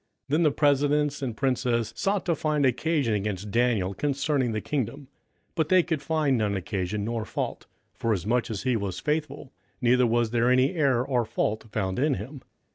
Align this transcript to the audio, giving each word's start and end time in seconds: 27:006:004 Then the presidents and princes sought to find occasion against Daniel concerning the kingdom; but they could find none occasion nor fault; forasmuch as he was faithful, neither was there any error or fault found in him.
27:006:004 0.29 0.29
Then 0.29 0.41
the 0.41 0.51
presidents 0.51 1.21
and 1.21 1.37
princes 1.37 1.93
sought 1.95 2.25
to 2.25 2.33
find 2.33 2.65
occasion 2.65 3.13
against 3.13 3.51
Daniel 3.51 3.93
concerning 3.93 4.51
the 4.51 4.59
kingdom; 4.59 5.09
but 5.53 5.69
they 5.69 5.83
could 5.83 6.01
find 6.01 6.39
none 6.39 6.55
occasion 6.55 7.05
nor 7.05 7.23
fault; 7.23 7.67
forasmuch 7.93 8.49
as 8.49 8.63
he 8.63 8.75
was 8.75 8.99
faithful, 8.99 9.51
neither 9.79 10.07
was 10.07 10.31
there 10.31 10.49
any 10.49 10.73
error 10.73 11.07
or 11.07 11.23
fault 11.23 11.65
found 11.71 11.99
in 11.99 12.15
him. 12.15 12.41